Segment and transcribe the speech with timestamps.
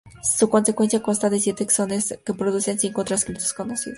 [0.23, 3.89] Su secuencia consta de siete exones, que producen cinco transcritos conocidos.